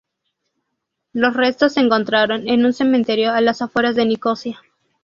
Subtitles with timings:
[1.13, 4.59] Los restos se encontraron en un cementerio a las afueras de Nicosia.